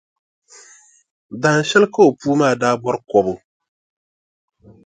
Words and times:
Dahinshɛli 1.41 1.87
ka 1.93 2.01
o 2.07 2.09
puu 2.19 2.33
maa 2.39 2.59
daa 2.61 2.75
bɔri 2.83 2.99
kɔbu. 3.09 3.33